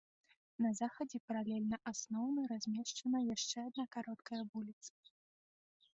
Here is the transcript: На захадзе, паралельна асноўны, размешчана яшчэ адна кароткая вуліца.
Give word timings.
На 0.65 0.71
захадзе, 0.79 1.17
паралельна 1.31 1.77
асноўны, 1.91 2.41
размешчана 2.53 3.19
яшчэ 3.35 3.57
адна 3.69 3.85
кароткая 3.97 4.41
вуліца. 4.55 4.91